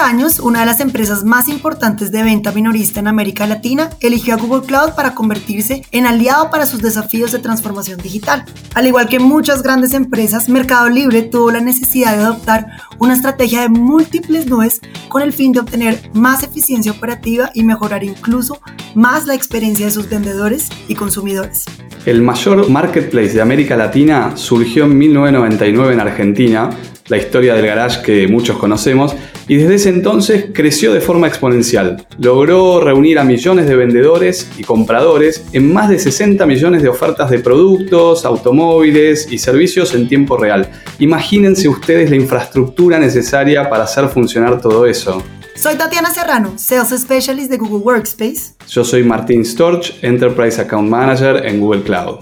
[0.00, 4.38] años, una de las empresas más importantes de venta minorista en América Latina eligió a
[4.38, 8.44] Google Cloud para convertirse en aliado para sus desafíos de transformación digital.
[8.74, 12.66] Al igual que muchas grandes empresas, Mercado Libre tuvo la necesidad de adoptar
[12.98, 18.02] una estrategia de múltiples nubes con el fin de obtener más eficiencia operativa y mejorar
[18.02, 18.60] incluso
[18.94, 21.66] más la experiencia de sus vendedores y consumidores.
[22.06, 26.70] El mayor marketplace de América Latina surgió en 1999 en Argentina,
[27.10, 29.14] la historia del garage que muchos conocemos,
[29.48, 32.06] y desde ese entonces creció de forma exponencial.
[32.18, 37.28] Logró reunir a millones de vendedores y compradores en más de 60 millones de ofertas
[37.30, 40.70] de productos, automóviles y servicios en tiempo real.
[41.00, 45.22] Imagínense ustedes la infraestructura necesaria para hacer funcionar todo eso.
[45.56, 48.54] Soy Tatiana Serrano, Sales Specialist de Google Workspace.
[48.68, 52.20] Yo soy Martín Storch, Enterprise Account Manager en Google Cloud.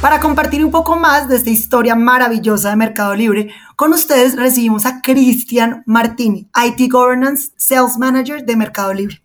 [0.00, 4.86] Para compartir un poco más de esta historia maravillosa de Mercado Libre, con ustedes recibimos
[4.86, 9.16] a Cristian Martini, IT Governance Sales Manager de Mercado Libre.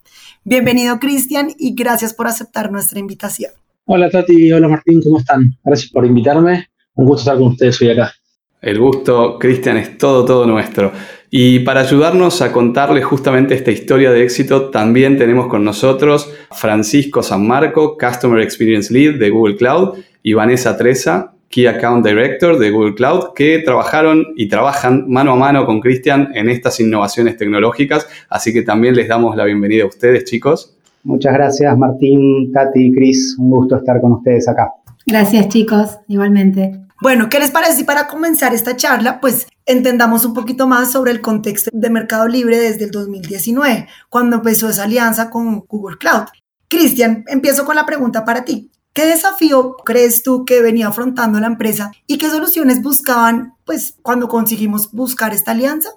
[0.44, 3.52] Bienvenido Cristian y gracias por aceptar nuestra invitación.
[3.86, 5.56] Hola Tati, hola Martín, ¿cómo están?
[5.64, 6.70] Gracias por invitarme.
[6.96, 8.14] Un gusto estar con ustedes hoy acá.
[8.62, 10.92] El gusto, Cristian, es todo, todo nuestro.
[11.32, 17.24] Y para ayudarnos a contarles justamente esta historia de éxito, también tenemos con nosotros Francisco
[17.24, 22.72] San Marco, Customer Experience Lead de Google Cloud, y Vanessa Treza, Key Account Director de
[22.72, 28.08] Google Cloud, que trabajaron y trabajan mano a mano con Cristian en estas innovaciones tecnológicas.
[28.30, 30.76] Así que también les damos la bienvenida a ustedes, chicos.
[31.04, 33.36] Muchas gracias, Martín, Katy, Cris.
[33.38, 34.72] Un gusto estar con ustedes acá.
[35.06, 36.80] Gracias, chicos, igualmente.
[37.02, 41.12] Bueno, ¿qué les parece si para comenzar esta charla, pues entendamos un poquito más sobre
[41.12, 46.26] el contexto de Mercado Libre desde el 2019, cuando empezó esa alianza con Google Cloud?
[46.68, 48.70] Cristian, empiezo con la pregunta para ti.
[48.94, 54.28] ¿Qué desafío crees tú que venía afrontando la empresa y qué soluciones buscaban, pues, cuando
[54.28, 55.90] conseguimos buscar esta alianza?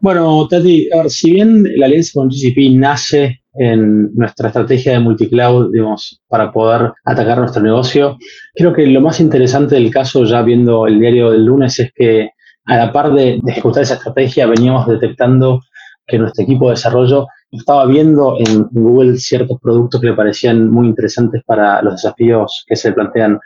[0.00, 6.20] Bueno, Tati, si bien la alianza con GCP nace en nuestra estrategia de multicloud, digamos,
[6.28, 8.16] para poder atacar nuestro negocio.
[8.54, 12.30] Creo que lo más interesante del caso, ya viendo el diario del lunes, es que
[12.64, 15.60] a la par de, ejecutar esa estrategia, veníamos detectando
[16.06, 20.86] que nuestro equipo de desarrollo estaba viendo en Google ciertos productos que le parecían muy
[20.86, 23.38] interesantes para los desafíos que se plantean.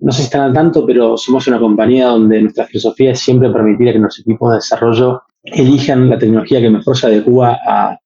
[0.00, 3.50] No sé si están al tanto, pero somos una compañía donde nuestra filosofía es siempre
[3.50, 7.98] permitir que nuestros equipos de desarrollo elijan la tecnología que mejor se adecua a,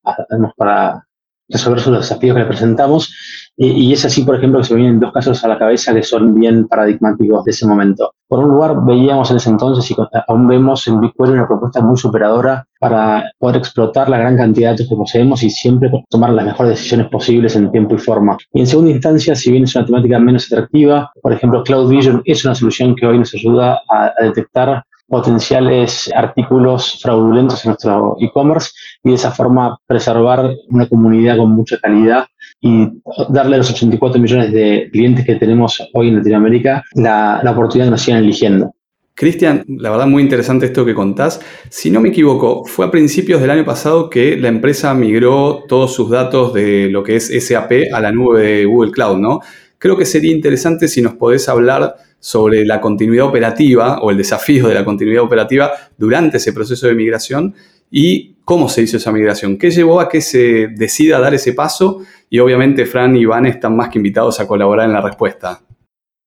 [0.57, 1.05] para
[1.49, 3.13] resolver los desafíos que le presentamos.
[3.55, 6.01] Y, es así, por ejemplo, que se me vienen dos casos a la cabeza que
[6.01, 8.15] son bien paradigmáticos de ese momento.
[8.27, 9.95] Por un lugar, veíamos en ese entonces y
[10.27, 14.73] aún vemos en BigQuery una propuesta muy superadora para poder explotar la gran cantidad de
[14.73, 18.37] datos que poseemos y siempre tomar las mejores decisiones posibles en tiempo y forma.
[18.53, 22.23] Y en segunda instancia, si bien es una temática menos atractiva, por ejemplo, Cloud Vision
[22.25, 28.71] es una solución que hoy nos ayuda a detectar potenciales artículos fraudulentos en nuestro e-commerce
[29.03, 32.25] y de esa forma preservar una comunidad con mucha calidad
[32.59, 32.87] y
[33.29, 37.85] darle a los 84 millones de clientes que tenemos hoy en Latinoamérica la, la oportunidad
[37.85, 38.73] de nos sigan eligiendo.
[39.13, 41.39] Cristian, la verdad muy interesante esto que contás.
[41.69, 45.93] Si no me equivoco, fue a principios del año pasado que la empresa migró todos
[45.93, 49.41] sus datos de lo que es SAP a la nube de Google Cloud, ¿no?
[49.77, 54.69] Creo que sería interesante si nos podés hablar sobre la continuidad operativa o el desafío
[54.69, 57.53] de la continuidad operativa durante ese proceso de migración
[57.91, 61.99] y cómo se hizo esa migración, qué llevó a que se decida dar ese paso
[62.29, 65.59] y obviamente Fran y Iván están más que invitados a colaborar en la respuesta.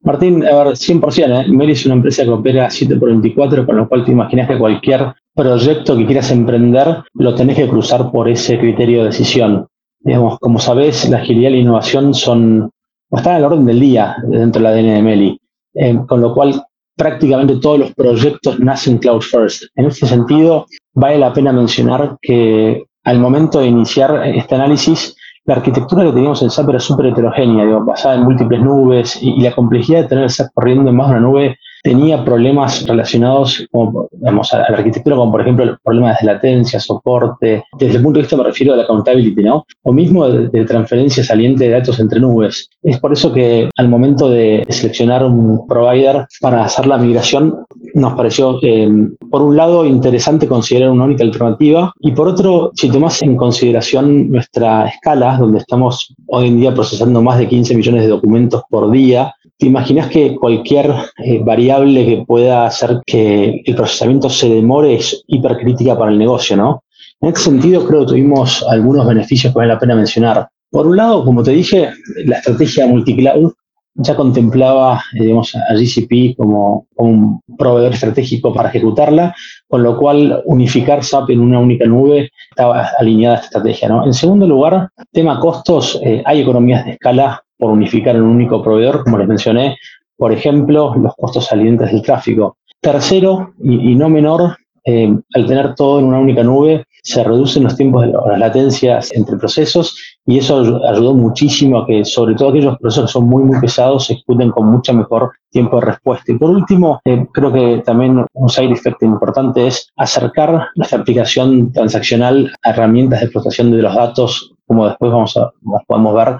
[0.03, 1.49] Martín, a ver, 100%, ¿eh?
[1.49, 4.59] Meli es una empresa que opera 7 por 24, con lo cual te imaginas que
[4.59, 9.67] cualquier proyecto que quieras emprender lo tenés que cruzar por ese criterio de decisión.
[10.01, 12.71] Digamos, como sabés, la agilidad y la innovación son,
[13.11, 15.41] están al orden del día dentro del ADN de Meli.
[15.79, 16.63] Eh, con lo cual
[16.97, 19.65] prácticamente todos los proyectos nacen cloud first.
[19.75, 25.57] En este sentido, vale la pena mencionar que al momento de iniciar este análisis, la
[25.57, 30.03] arquitectura que teníamos en SAP era súper heterogénea, basada en múltiples nubes y, la complejidad
[30.03, 34.59] de tener SAP corriendo en más de una nube tenía problemas relacionados como, digamos, a
[34.59, 38.45] la arquitectura, como por ejemplo problemas de latencia, soporte, desde el punto de vista me
[38.45, 39.67] refiero a la accountability, ¿no?
[39.83, 42.69] O mismo de, transferencia saliente de datos entre nubes.
[42.83, 47.65] Es por eso que al momento de seleccionar un provider para hacer la migración,
[47.95, 48.89] nos pareció, eh,
[49.31, 54.31] por un lado, interesante considerar una única alternativa y por otro, si tomas en consideración
[54.31, 58.91] nuestra escala, donde estamos hoy en día procesando más de 15 millones de documentos por
[58.91, 60.93] día, ¿Te imaginas que cualquier
[61.25, 66.57] eh, variable que pueda hacer que el procesamiento se demore es hipercrítica para el negocio,
[66.57, 66.85] ¿no?
[67.21, 70.49] En este sentido, creo que tuvimos algunos beneficios que vale la pena mencionar.
[70.71, 71.91] Por un lado, como te dije,
[72.27, 73.53] la estrategia multicloud
[73.95, 79.35] ya contemplaba eh, digamos, a GCP como, un proveedor estratégico para ejecutarla,
[79.69, 83.89] con lo cual unificar SAP en una única nube estaba alineada a esta estrategia.
[83.89, 84.05] ¿no?
[84.05, 88.63] En segundo lugar, tema costos, eh, hay economías de escala por unificar en un único
[88.63, 89.77] proveedor, como les mencioné,
[90.17, 92.57] por ejemplo, los costos salientes del tráfico.
[92.81, 97.77] Tercero, y, no menor, eh, al tener todo en una única nube, se reducen los
[97.77, 102.77] tiempos de las latencias entre procesos y eso ayudó muchísimo a que, sobre todo aquellos
[102.79, 106.33] procesos que son muy, muy pesados, se ejecuten con mucho mejor tiempo de respuesta.
[106.33, 111.73] Y por último, eh, creo que también un side effect importante es acercar nuestra aplicación
[111.73, 115.53] transaccional a herramientas de explotación de los datos, como después vamos a,
[115.87, 116.37] podemos ver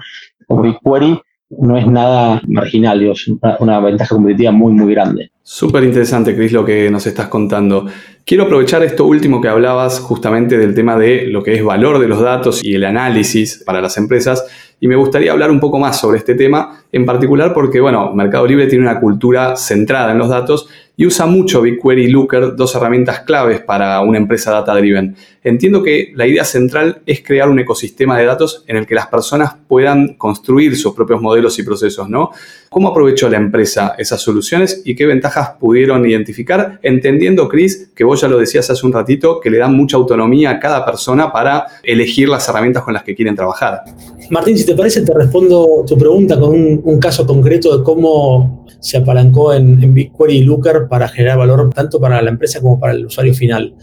[0.47, 3.29] como BigQuery, no es nada marginal, es
[3.59, 5.31] una, ventaja competitiva muy, muy grande.
[5.41, 7.85] Súper interesante, Cris, lo que nos estás contando.
[8.25, 12.07] Quiero aprovechar esto último que hablabas justamente del tema de lo que es valor de
[12.09, 14.45] los datos y el análisis para las empresas
[14.79, 18.45] y me gustaría hablar un poco más sobre este tema, en particular porque, bueno, Mercado
[18.45, 22.75] Libre tiene una cultura centrada en los datos y usa mucho BigQuery y Looker, dos
[22.75, 25.15] herramientas claves para una empresa data-driven.
[25.47, 29.07] Entiendo que la idea central es crear un ecosistema de datos en el que las
[29.07, 32.31] personas puedan construir sus propios modelos y procesos, ¿no?
[32.69, 36.79] ¿Cómo aprovechó la empresa esas soluciones y qué ventajas pudieron identificar?
[36.83, 40.51] Entendiendo, Chris, que vos ya lo decías hace un ratito, que le dan mucha autonomía
[40.51, 43.83] a cada persona para elegir las herramientas con las que quieren trabajar.
[44.29, 48.97] Martín, si te parece, te respondo tu pregunta con un, caso concreto de cómo se
[48.97, 53.05] apalancó en, BigQuery y Looker para generar valor tanto para la empresa como para el
[53.05, 53.73] usuario final.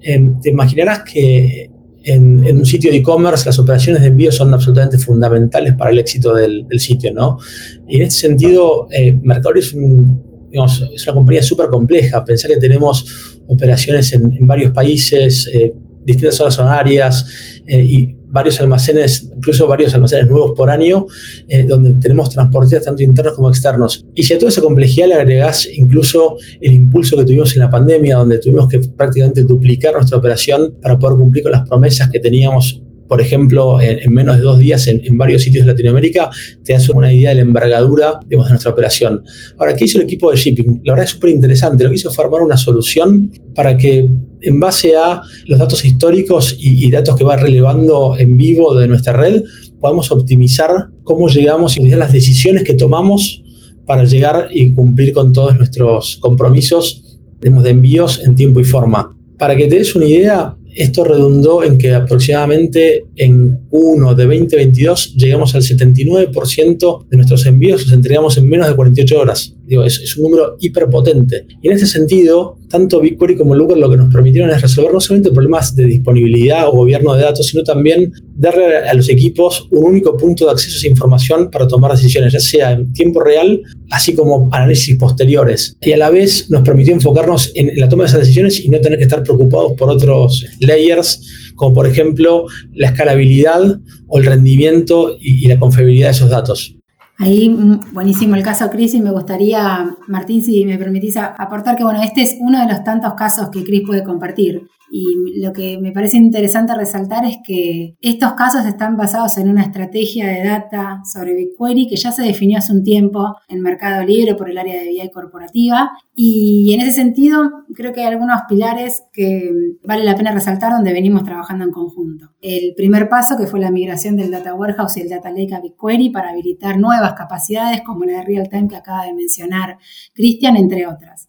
[0.00, 1.70] Em, te imaginarás que
[2.04, 6.34] en, un sitio de e-commerce las operaciones de envío son absolutamente fundamentales para el éxito
[6.34, 7.38] del, sitio, ¿no?
[7.86, 12.24] Y en este sentido, eh, Mercado es, es una compañía súper compleja.
[12.24, 15.74] Pensar que tenemos operaciones en, varios países, eh,
[16.04, 17.26] distintas zonas horarias
[17.66, 21.06] eh, y varios almacenes, incluso varios almacenes nuevos por año,
[21.48, 24.04] eh, donde tenemos transportistas tanto internos como externos.
[24.14, 27.70] Y si a toda esa complejidad le agregás incluso el impulso que tuvimos en la
[27.70, 32.20] pandemia, donde tuvimos que prácticamente duplicar nuestra operación para poder cumplir con las promesas que
[32.20, 36.30] teníamos por ejemplo, en, menos de dos días en, varios sitios de Latinoamérica,
[36.62, 39.24] te das una idea de la envergadura de nuestra operación.
[39.56, 40.82] Ahora, ¿qué hizo el equipo de shipping?
[40.84, 41.84] La verdad es súper interesante.
[41.84, 44.06] Lo que hizo fue formar una solución para que,
[44.40, 49.14] en base a los datos históricos y, datos que va relevando en vivo de nuestra
[49.14, 49.42] red,
[49.80, 53.42] podamos optimizar cómo llegamos y las decisiones que tomamos
[53.86, 59.16] para llegar y cumplir con todos nuestros compromisos de envíos en tiempo y forma.
[59.38, 65.14] Para que te des una idea, esto redundó en que aproximadamente en 1 de 2022
[65.16, 69.57] llegamos al 79% de nuestros envíos los entregamos en menos de 48 horas.
[69.68, 71.46] Es, un número hiperpotente.
[71.62, 75.00] Y en este sentido, tanto BigQuery como Looker lo que nos permitieron es resolver no
[75.00, 79.84] solamente problemas de disponibilidad o gobierno de datos, sino también darle a los equipos un
[79.84, 83.60] único punto de acceso a esa información para tomar decisiones, ya sea en tiempo real,
[83.90, 85.76] así como análisis posteriores.
[85.80, 88.80] Y a la vez nos permitió enfocarnos en la toma de esas decisiones y no
[88.80, 95.16] tener que estar preocupados por otros layers, como por ejemplo la escalabilidad o el rendimiento
[95.20, 96.77] y la confiabilidad de esos datos.
[97.20, 101.82] Ahí, mm, buenísimo el caso Cris y me gustaría, Martín, si me permitís aportar que,
[101.82, 104.68] bueno, este es uno de los tantos casos que Cris puede compartir.
[104.90, 109.62] Y lo que me parece interesante resaltar es que estos casos están basados en una
[109.62, 114.34] estrategia de data sobre BigQuery que ya se definió hace un tiempo en Mercado Libre
[114.34, 115.90] por el área de BI corporativa.
[116.14, 119.50] Y en ese sentido, creo que hay algunos pilares que
[119.84, 122.30] vale la pena resaltar donde venimos trabajando en conjunto.
[122.40, 125.60] El primer paso, que fue la migración del Data Warehouse y el Data Lake a
[125.60, 129.78] BigQuery para habilitar nuevas capacidades como la de Real Time que acaba de mencionar
[130.14, 131.28] Cristian, entre otras.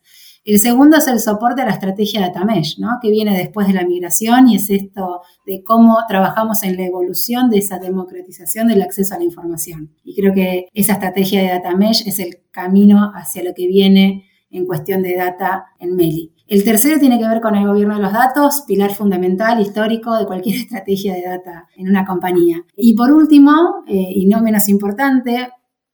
[0.49, 2.97] El segundo es el soporte a la estrategia Data Mesh, ¿no?
[2.99, 7.51] que viene después de la migración y es esto de cómo trabajamos en la evolución
[7.51, 9.91] de esa democratización del acceso a la información.
[10.03, 14.25] Y creo que esa estrategia de Data Mesh es el camino hacia lo que viene
[14.49, 16.33] en cuestión de data en Meli.
[16.47, 20.25] El tercero tiene que ver con el gobierno de los datos, pilar fundamental, histórico de
[20.25, 22.65] cualquier estrategia de data en una compañía.
[22.75, 25.49] Y por último, eh, y no menos importante,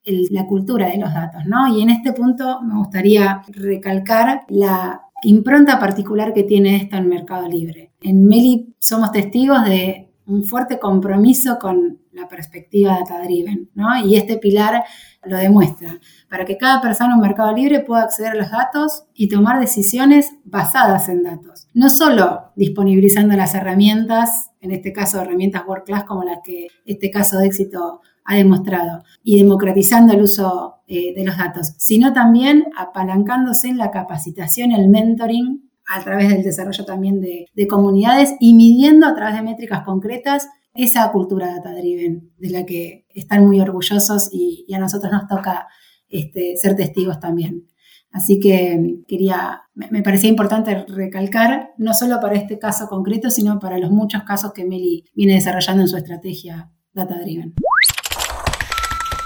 [0.06, 1.76] la cultura de los datos, ¿no?
[1.76, 7.48] Y en este punto me gustaría recalcar la impronta particular que tiene esto en Mercado
[7.48, 7.94] Libre.
[8.02, 14.06] En Meli somos testigos de un fuerte compromiso con la perspectiva data-driven, ¿no?
[14.06, 14.84] Y este pilar
[15.24, 19.28] lo demuestra, para que cada persona en Mercado Libre pueda acceder a los datos y
[19.28, 21.68] tomar decisiones basadas en datos.
[21.74, 27.12] No solo disponibilizando las herramientas, en este caso herramientas World Class como las que este
[27.12, 32.66] caso de éxito ha demostrado, y democratizando el uso eh, de los datos, sino también
[32.76, 39.06] apalancándose en la capacitación, el mentoring a través del desarrollo también de, comunidades y midiendo
[39.06, 44.30] a través de métricas concretas esa cultura data driven de la que están muy orgullosos
[44.32, 45.68] y, a nosotros nos toca
[46.10, 47.70] este, ser testigos también.
[48.12, 53.78] Así que quería, me parecía importante recalcar, no solo para este caso concreto, sino para
[53.78, 57.54] los muchos casos que Meli viene desarrollando en su estrategia Data Driven.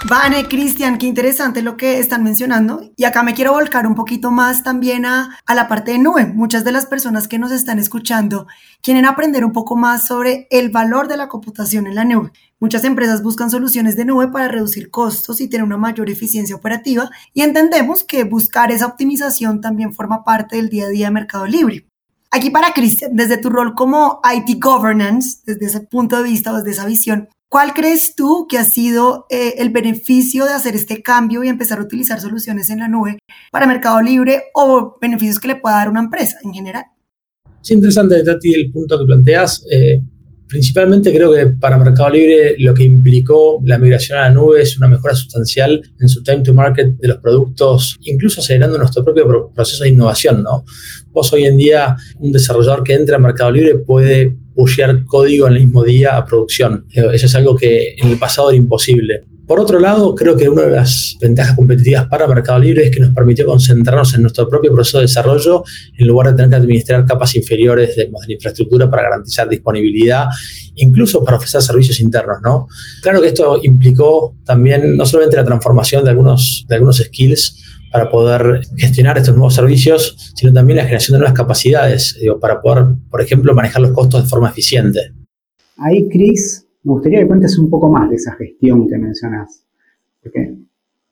[0.08, 2.90] Vane, Cristian, qué interesante lo que están mencionando.
[2.96, 6.24] Y acá me quiero volcar un poquito más también a, a, la parte de nube.
[6.24, 8.46] Muchas de las personas que nos están escuchando
[8.80, 12.32] quieren aprender un poco más sobre el valor de la computación en la nube.
[12.58, 17.10] Muchas empresas buscan soluciones de nube para reducir costos y tener una mayor eficiencia operativa
[17.34, 21.46] y entendemos que buscar esa optimización también forma parte del día a día de Mercado
[21.46, 21.86] Libre.
[22.30, 26.70] Aquí para Cristian, desde tu rol como IT Governance, desde ese punto de vista desde
[26.70, 31.42] esa visión, ¿Cuál crees tú que ha sido eh, el beneficio de hacer este cambio
[31.42, 33.18] y empezar a utilizar soluciones en la nube
[33.50, 36.84] para Mercado Libre o beneficios que le pueda dar una empresa en general?
[37.60, 39.64] Es interesante, Tati, el punto que planteas.
[39.68, 40.00] Eh,
[40.46, 44.78] principalmente creo que para Mercado Libre lo que implicó la migración a la nube es
[44.78, 49.50] una mejora sustancial en su time to market de los productos, incluso acelerando nuestro propio
[49.52, 50.44] proceso de innovación.
[50.44, 50.64] ¿no?
[51.10, 55.54] Vos hoy en día, un desarrollador que entra a Mercado Libre puede pushear código en
[55.54, 56.86] el mismo día a producción.
[56.94, 59.24] Eh, eso es algo que en el pasado era imposible.
[59.50, 63.00] Por otro lado, creo que una de las ventajas competitivas para Mercado Libre es que
[63.00, 65.64] nos permitió concentrarnos en nuestro propio proceso de desarrollo
[65.98, 70.26] en lugar de tener que administrar capas inferiores de, de infraestructura para garantizar disponibilidad,
[70.76, 72.36] incluso para ofrecer servicios internos.
[72.44, 72.68] ¿no?
[73.02, 78.10] Claro que esto implicó también no solamente la transformación de algunos, de algunos skills, para
[78.10, 82.84] poder gestionar estos nuevos servicios, sino también la generación de nuevas capacidades, digo, para poder,
[83.10, 85.00] por ejemplo, manejar los costos de forma eficiente.
[85.76, 89.64] Ahí, Chris, me gustaría que cuentes un poco más de esa gestión que mencionas,
[90.22, 90.54] porque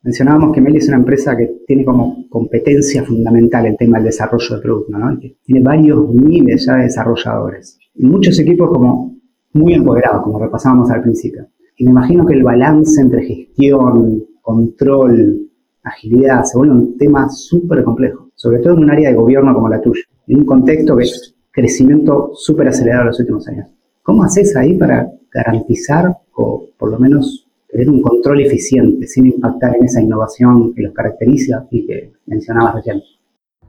[0.03, 4.55] mencionábamos que Meli es una empresa que tiene como competencia fundamental el tema del desarrollo
[4.55, 5.19] de producto, ¿no?
[5.43, 9.17] tiene varios miles ya de desarrolladores y muchos equipos como
[9.53, 11.47] muy empoderados, como repasábamos al principio.
[11.75, 15.48] Y me imagino que el balance entre gestión, control,
[15.89, 19.69] agilidad, se vuelve un tema súper complejo, sobre todo en un área de gobierno como
[19.69, 23.67] la tuya, en un contexto que es crecimiento súper acelerado en los últimos años.
[24.03, 29.75] ¿Cómo haces ahí para garantizar o por lo menos tener un control eficiente sin impactar
[29.75, 33.01] en esa innovación que los caracteriza y que mencionabas recién?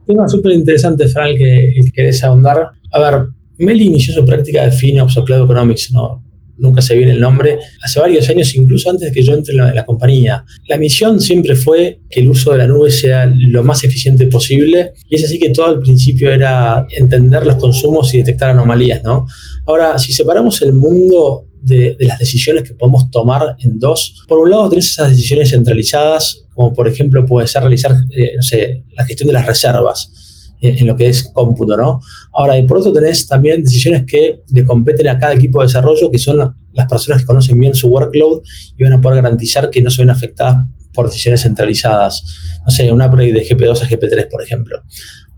[0.05, 2.71] Tema súper interesante, Frank, que, que querés ahondar.
[2.91, 3.27] A ver,
[3.59, 6.23] Meli inició su práctica de FinOps o Cloud Economics, ¿no?
[6.61, 9.75] Nunca se viene el nombre, hace varios años, incluso antes de que yo entre en
[9.75, 10.45] la, compañía.
[10.67, 14.93] La misión siempre fue que el uso de la nube sea lo más eficiente posible
[15.09, 19.25] y es así que todo al principio era entender los consumos y detectar anomalías, ¿no?
[19.65, 24.23] Ahora, si separamos el mundo de, las decisiones que podemos tomar en dos.
[24.27, 29.05] Por un lado, tenés esas decisiones centralizadas, como por ejemplo puede ser realizar, eh, la
[29.05, 30.20] gestión de las reservas
[30.61, 31.99] en lo que es cómputo, ¿no?
[32.33, 36.11] Ahora, y por otro tenés también decisiones que le competen a cada equipo de desarrollo,
[36.11, 38.41] que son las personas que conocen bien su workload
[38.77, 42.23] y van a poder garantizar que no se ven afectadas por decisiones centralizadas.
[42.65, 44.81] No sé, una upgrade de GP2 a GP3, por ejemplo.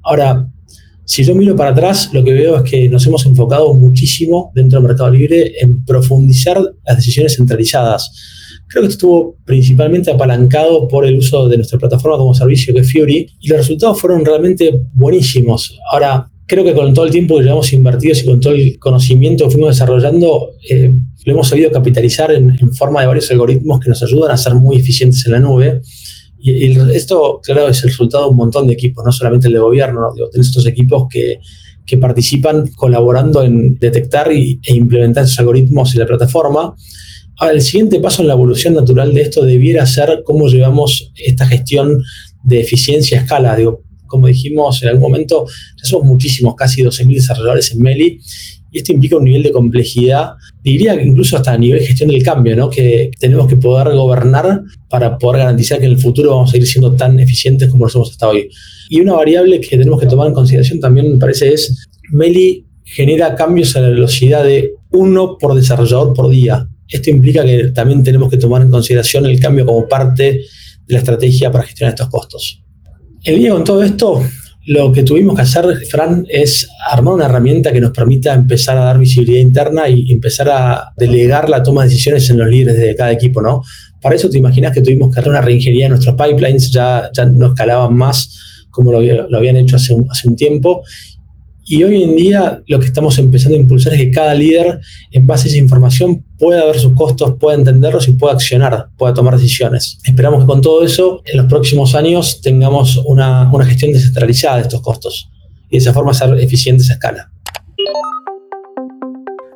[0.04, 0.48] Ahora,
[1.06, 4.80] si yo miro para atrás, lo que veo es que nos hemos enfocado muchísimo dentro
[4.80, 8.12] del mercado libre en profundizar las decisiones centralizadas
[8.74, 12.92] Creo que estuvo principalmente apalancado por el uso de nuestra plataforma como servicio que es
[12.92, 15.78] Fury y los resultados fueron realmente buenísimos.
[15.92, 19.46] Ahora, creo que con todo el tiempo que llevamos invertidos y con todo el conocimiento
[19.46, 20.92] que fuimos desarrollando, eh,
[21.24, 24.78] lo hemos sabido capitalizar en, forma de varios algoritmos que nos ayudan a ser muy
[24.78, 25.82] eficientes en la nube.
[26.40, 29.60] Y, esto, claro, es el resultado de un montón de equipos, no solamente el de
[29.60, 31.38] gobierno, digo, tenés estos equipos que,
[31.86, 36.74] que participan colaborando en detectar y, e implementar esos algoritmos en la plataforma
[37.52, 42.04] el siguiente paso en la evolución natural de esto debiera ser cómo llevamos esta gestión
[42.44, 43.56] de eficiencia a escala.
[43.56, 48.20] Digo, como dijimos en algún momento, ya somos muchísimos, casi 12.000 desarrolladores en Meli,
[48.72, 50.32] y esto implica un nivel de complejidad,
[50.64, 52.70] diría incluso hasta a nivel de gestión del cambio, ¿no?
[52.72, 56.68] que tenemos que poder gobernar para poder garantizar que en el futuro vamos a seguir
[56.68, 58.50] siendo tan eficientes como lo somos hasta hoy.
[58.90, 63.36] Y una variable que tenemos que tomar en consideración también, me parece, es Meli genera
[63.36, 66.68] cambios a la velocidad de uno por desarrollador por día.
[66.94, 70.24] Esto implica que también tenemos que tomar en consideración el cambio como parte
[70.86, 72.64] de la estrategia para gestionar estos costos.
[73.24, 74.24] En línea con todo esto,
[74.68, 78.86] lo que tuvimos que hacer, Fran, es armar una herramienta que nos permita empezar a
[78.86, 82.96] dar visibilidad interna y empezar a delegar la toma de decisiones en los líderes de
[82.96, 83.64] cada equipo, ¿no?
[84.00, 87.26] Para eso te imaginas que tuvimos que hacer una reingeniería en nuestros pipelines, ya, ya
[87.26, 89.00] no escalaban más como lo,
[89.36, 90.84] habían hecho hace hace un tiempo,
[91.66, 94.80] y hoy en día lo que estamos empezando a impulsar es que cada líder,
[95.12, 99.14] en base a esa información, pueda ver sus costos, pueda entenderlos y pueda accionar, pueda
[99.14, 99.98] tomar decisiones.
[100.04, 104.82] Esperamos que con todo eso, en los próximos años, tengamos una, gestión descentralizada de estos
[104.82, 105.30] costos
[105.70, 107.32] y de esa forma ser eficientes a escala.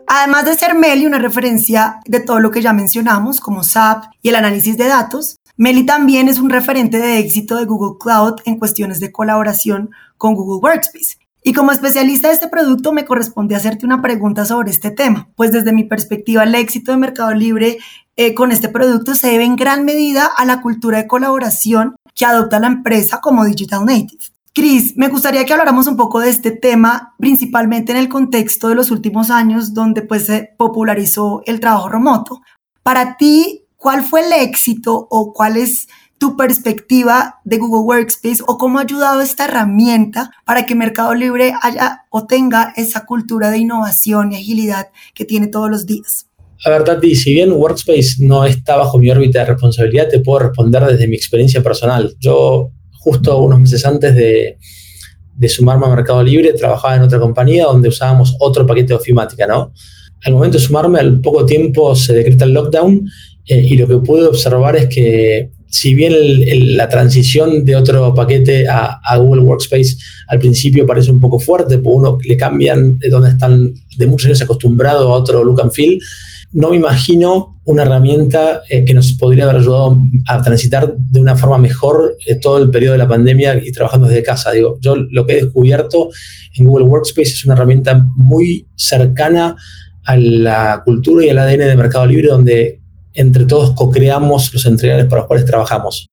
[0.08, 4.30] Además de ser Meli una referencia de todo lo que ya mencionamos, como SAP y
[4.30, 8.58] el análisis de datos, Meli también es un referente de éxito de Google Cloud en
[8.58, 11.18] cuestiones de colaboración con Google Workspace.
[11.44, 15.52] Y como especialista de este producto me corresponde hacerte una pregunta sobre este tema, pues
[15.52, 17.78] desde mi perspectiva el éxito de Mercado Libre
[18.16, 22.26] eh, con este producto se debe en gran medida a la cultura de colaboración que
[22.26, 24.24] adopta la empresa como Digital Native.
[24.54, 28.76] Cris, me gustaría que habláramos un poco de este tema, principalmente en el contexto de
[28.76, 32.42] los últimos años donde pues se popularizó el trabajo remoto.
[32.82, 38.58] Para ti, ¿cuál fue el éxito o cuál es tu perspectiva de Google Workspace o
[38.58, 43.60] cómo ha ayudado esta herramienta para que Mercado Libre haya o tenga esa cultura de
[43.60, 46.28] innovación y agilidad que tiene todos los días?
[46.66, 50.40] A ver, Tati, si bien Workspace no está bajo mi órbita de responsabilidad, te puedo
[50.40, 52.16] responder desde mi experiencia personal.
[52.20, 54.58] Yo justo unos meses antes de,
[55.48, 59.72] sumarme a Mercado Libre, trabajaba en otra compañía donde usábamos otro paquete de ofimática, ¿no?
[60.26, 63.08] Al momento de sumarme, al poco tiempo se decreta el lockdown
[63.46, 66.14] eh, y lo que pude observar es que si bien
[66.76, 69.98] la transición de otro paquete a, Google Workspace
[70.28, 74.28] al principio parece un poco fuerte, porque uno le cambian de donde están de muchos
[74.28, 76.00] años acostumbrado a otro look and feel,
[76.52, 79.98] no me imagino una herramienta eh, que nos podría haber ayudado
[80.28, 84.08] a transitar de una forma mejor eh, todo el periodo de la pandemia y trabajando
[84.08, 84.52] desde casa.
[84.52, 86.10] Digo, yo lo que he descubierto
[86.56, 89.58] en Google Workspace es una herramienta muy cercana
[90.06, 92.77] a la cultura y al ADN de Mercado Libre, donde
[93.18, 96.10] entre todos co-creamos los entregables para los cuales trabajamos.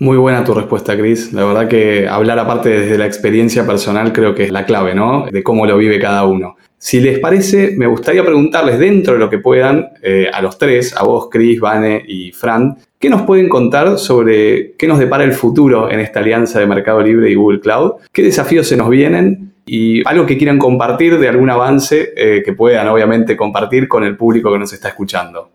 [0.00, 1.32] Muy buena tu respuesta, Chris.
[1.32, 5.26] La verdad que hablar aparte desde la experiencia personal creo que es la clave, ¿no?
[5.30, 6.56] De cómo lo vive cada uno.
[6.80, 10.96] Si les parece, me gustaría preguntarles dentro de lo que puedan eh, a los tres,
[10.96, 15.32] a vos, Chris, Vane y Fran, ¿qué nos pueden contar sobre qué nos depara el
[15.32, 17.94] futuro en esta alianza de Mercado Libre y Google Cloud?
[18.12, 19.54] ¿Qué desafíos se nos vienen?
[19.66, 24.16] Y algo que quieran compartir de algún avance eh, que puedan obviamente compartir con el
[24.16, 25.50] público que nos está escuchando.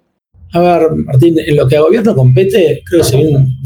[0.54, 3.58] A ver, Martín, en lo que a gobierno compete, creo que se vienen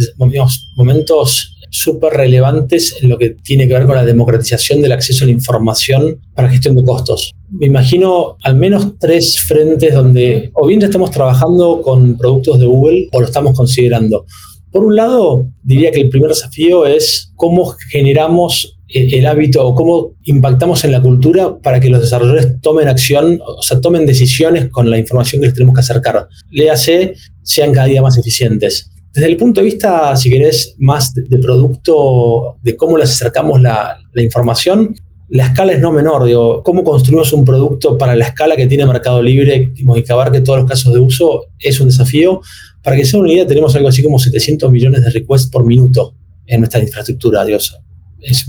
[0.75, 5.27] momentos súper relevantes en lo que tiene que ver con la democratización del acceso a
[5.27, 7.33] la información para gestión de costos.
[7.49, 13.09] Me imagino al menos tres frentes donde o bien estamos trabajando con productos de Google
[13.11, 14.25] o lo estamos considerando.
[14.71, 20.13] Por un lado, diría que el primer desafío es cómo generamos el hábito o cómo
[20.23, 24.89] impactamos en la cultura para que los desarrolladores tomen acción, o sea, tomen decisiones con
[24.89, 26.27] la información que les tenemos que acercar.
[26.51, 28.91] Léase, sean cada día más eficientes.
[29.13, 33.97] Desde el punto de vista, si querés, más de, producto, de cómo les acercamos la,
[34.15, 34.95] información,
[35.29, 36.23] la escala es no menor.
[36.25, 40.41] Digo, cómo construimos un producto para la escala que tiene Mercado Libre y que abarque
[40.41, 42.41] todos los casos de uso es un desafío.
[42.83, 46.13] Para que sea una idea, tenemos algo así como 700 millones de requests por minuto
[46.45, 47.43] en nuestra infraestructura.
[47.43, 47.75] Dios,
[48.21, 48.45] es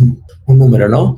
[0.48, 1.16] un, número, ¿no?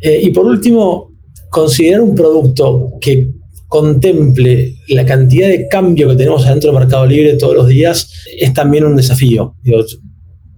[0.00, 1.12] Eh, y por último,
[1.50, 3.30] considerar un producto que
[3.68, 8.08] contemple la cantidad de cambio que tenemos dentro del Mercado Libre todos los días
[8.38, 9.56] es también un desafío.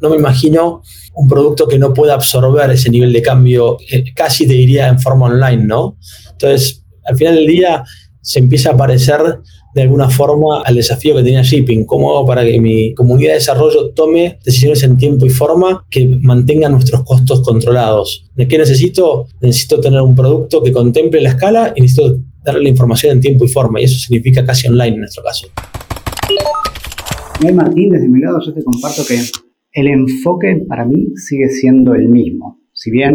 [0.00, 0.82] no me imagino
[1.14, 5.00] un producto que no pueda absorber ese nivel de cambio, eh, casi te diría en
[5.00, 5.96] forma online, ¿no?
[6.32, 7.84] Entonces, al final del día
[8.20, 9.20] se empieza a parecer
[9.76, 11.84] de alguna forma al desafío que tenía Shipping.
[11.84, 16.18] ¿Cómo hago para que mi comunidad de desarrollo tome decisiones en tiempo y forma que
[16.22, 18.26] mantengan nuestros costos controlados?
[18.34, 19.26] ¿De qué necesito?
[19.42, 23.44] Necesito tener un producto que contemple la escala y necesito darle la información en tiempo
[23.44, 25.46] y forma, y eso significa casi online en nuestro caso.
[27.52, 29.20] Martín, desde mi lado yo te comparto que
[29.72, 32.60] el enfoque para mí sigue siendo el mismo.
[32.72, 33.14] Si bien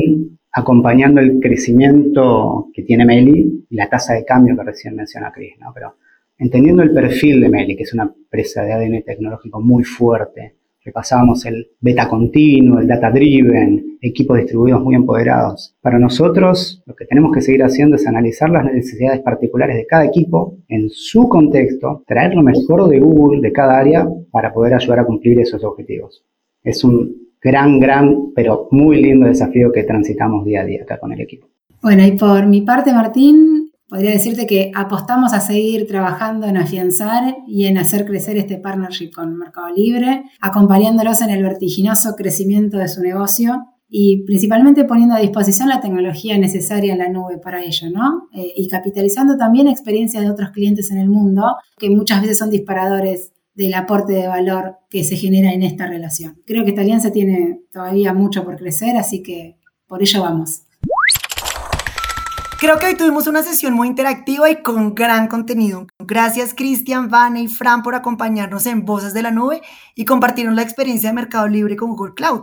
[0.54, 5.54] acompañando el crecimiento que tiene Meli y la tasa de cambio que recién menciona Chris,
[5.60, 5.71] ¿no?
[5.74, 5.95] pero
[6.42, 11.46] entendiendo el perfil de Meli, que es una empresa de ADN tecnológico muy fuerte, repasábamos
[11.46, 15.76] el beta continuo, el data driven, equipos distribuidos muy empoderados.
[15.82, 20.04] Para nosotros, lo que tenemos que seguir haciendo es analizar las necesidades particulares de cada
[20.06, 25.02] equipo en su contexto, traer lo mejor de Google de cada área para poder ayudar
[25.02, 26.26] a cumplir esos objetivos.
[26.64, 31.14] Es un gran, gran, pero muy lindo desafío que transitamos día a día acá con
[31.14, 31.52] el equipo.
[31.84, 33.51] Bueno, y por mi parte, Martín,
[33.92, 39.12] podría decirte que apostamos a seguir trabajando en afianzar y en hacer crecer este partnership
[39.12, 45.20] con Mercado Libre, acompañándolos en el vertiginoso crecimiento de su negocio y principalmente poniendo a
[45.20, 48.30] disposición la tecnología necesaria en la nube para ello, ¿no?
[48.34, 52.50] Eh, y capitalizando también experiencias de otros clientes en el mundo que muchas veces son
[52.50, 56.42] disparadores del aporte de valor que se genera en esta relación.
[56.46, 60.62] Creo que esta alianza tiene todavía mucho por crecer, así que por ello vamos.
[62.62, 65.88] Creo que hoy tuvimos una sesión muy interactiva y con gran contenido.
[65.97, 69.62] Gracias Cristian, Vane y Fran por acompañarnos en Voces de la Nube
[69.95, 72.41] y compartirnos la experiencia de Mercado Libre con Google Cloud.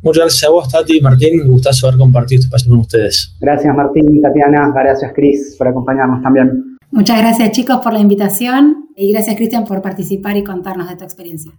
[0.00, 1.40] Muchas gracias a vos, Tati y Martín.
[1.40, 3.36] Me gustazo haber compartido este espacio con ustedes.
[3.38, 4.72] Gracias, Martín y Tatiana.
[4.74, 6.78] Gracias, Cris, por acompañarnos también.
[6.90, 11.04] Muchas gracias, chicos, por la invitación y gracias, Cristian, por participar y contarnos de tu
[11.04, 11.52] experiencia.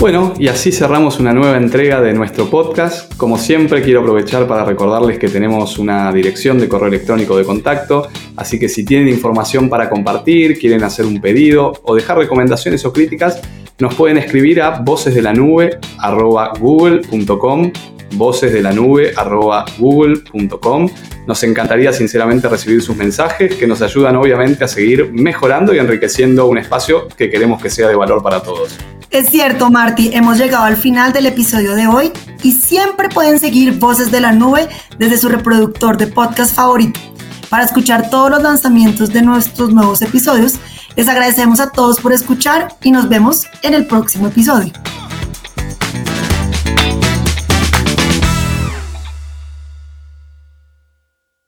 [0.00, 3.14] Bueno, y así cerramos una nueva entrega de nuestro podcast.
[3.18, 8.08] Como siempre, quiero aprovechar para recordarles que tenemos una dirección de correo electrónico de contacto,
[8.34, 12.94] así que si tienen información para compartir, quieren hacer un pedido o dejar recomendaciones o
[12.94, 13.42] críticas,
[13.78, 17.72] nos pueden escribir a vocesdelanube.google.com
[18.12, 20.88] vocesdelanube.google.com
[21.26, 26.46] Nos encantaría sinceramente recibir sus mensajes que nos ayudan obviamente a seguir mejorando y enriqueciendo
[26.46, 28.78] un espacio que queremos que sea de valor para todos.
[29.10, 32.12] Es cierto, Marty, hemos llegado al final del episodio de hoy
[32.44, 34.68] y siempre pueden seguir Voces de la Nube
[34.98, 37.00] desde su reproductor de podcast favorito.
[37.48, 40.60] Para escuchar todos los lanzamientos de nuestros nuevos episodios,
[40.94, 44.72] les agradecemos a todos por escuchar y nos vemos en el próximo episodio.